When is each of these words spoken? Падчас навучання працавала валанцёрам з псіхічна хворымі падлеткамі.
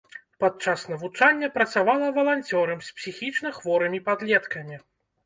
Падчас 0.43 0.85
навучання 0.91 1.49
працавала 1.57 2.07
валанцёрам 2.15 2.79
з 2.87 2.97
псіхічна 3.01 3.53
хворымі 3.59 3.99
падлеткамі. 4.09 4.81